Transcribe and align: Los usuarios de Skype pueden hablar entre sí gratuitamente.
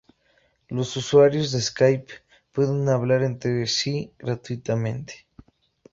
Los 0.67 0.97
usuarios 0.97 1.51
de 1.51 1.61
Skype 1.61 2.11
pueden 2.53 2.89
hablar 2.89 3.21
entre 3.21 3.67
sí 3.67 4.11
gratuitamente. 4.17 5.27